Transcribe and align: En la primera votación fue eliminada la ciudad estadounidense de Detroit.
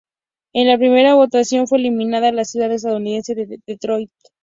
En 0.55 0.67
la 0.67 0.79
primera 0.79 1.13
votación 1.13 1.67
fue 1.67 1.77
eliminada 1.77 2.31
la 2.31 2.43
ciudad 2.43 2.71
estadounidense 2.71 3.35
de 3.35 3.59
Detroit. 3.67 4.09